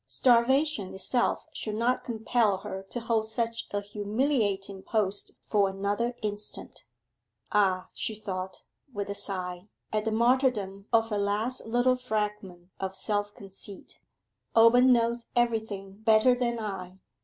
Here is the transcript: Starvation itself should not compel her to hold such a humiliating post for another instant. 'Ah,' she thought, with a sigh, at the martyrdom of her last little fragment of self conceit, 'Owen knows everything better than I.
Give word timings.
Starvation 0.07 0.95
itself 0.95 1.45
should 1.53 1.75
not 1.75 2.03
compel 2.03 2.57
her 2.65 2.81
to 2.89 2.99
hold 3.01 3.27
such 3.27 3.67
a 3.69 3.81
humiliating 3.81 4.81
post 4.81 5.29
for 5.47 5.69
another 5.69 6.15
instant. 6.23 6.85
'Ah,' 7.51 7.87
she 7.93 8.15
thought, 8.15 8.63
with 8.91 9.09
a 9.09 9.13
sigh, 9.13 9.67
at 9.93 10.03
the 10.05 10.11
martyrdom 10.11 10.87
of 10.91 11.09
her 11.11 11.19
last 11.19 11.67
little 11.67 11.97
fragment 11.97 12.71
of 12.79 12.95
self 12.95 13.35
conceit, 13.35 13.99
'Owen 14.55 14.91
knows 14.91 15.27
everything 15.35 15.97
better 15.97 16.33
than 16.33 16.57
I. 16.59 16.97